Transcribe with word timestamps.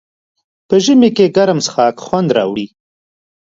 په 0.67 0.75
ژمي 0.83 1.09
کې 1.15 1.33
ګرم 1.35 1.59
څښاک 1.65 1.95
خوند 2.05 2.29
راوړي. 2.37 2.67